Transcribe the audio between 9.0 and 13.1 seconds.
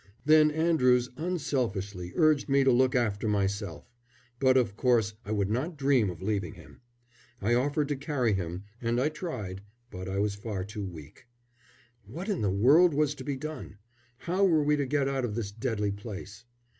tried, but I was far too weak. What in the world